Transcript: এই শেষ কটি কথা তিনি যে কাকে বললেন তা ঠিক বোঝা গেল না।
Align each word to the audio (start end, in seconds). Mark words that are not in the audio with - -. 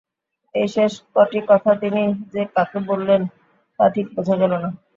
এই 0.55 0.67
শেষ 0.67 0.91
কটি 1.15 1.39
কথা 1.49 1.71
তিনি 1.81 2.01
যে 2.33 2.41
কাকে 2.55 2.79
বললেন 2.89 3.21
তা 3.79 3.85
ঠিক 3.93 4.07
বোঝা 4.15 4.35
গেল 4.41 4.53
না। 4.63 4.69